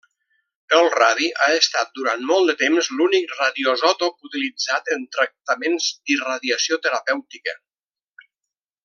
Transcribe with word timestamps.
El 0.75 0.87
radi 0.93 1.27
ha 1.47 1.49
estat 1.57 1.91
durant 1.99 2.23
molt 2.29 2.49
de 2.51 2.55
temps 2.63 2.89
l'únic 3.01 3.35
radioisòtop 3.41 4.27
utilitzat 4.31 4.91
en 4.97 5.05
tractaments 5.19 5.91
d'irradiació 6.09 6.81
terapèutica. 6.87 7.59